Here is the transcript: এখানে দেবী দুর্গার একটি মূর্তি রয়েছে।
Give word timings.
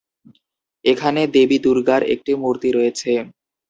এখানে 0.85 1.21
দেবী 1.35 1.57
দুর্গার 1.65 2.01
একটি 2.13 2.31
মূর্তি 2.41 2.69
রয়েছে। 2.71 3.11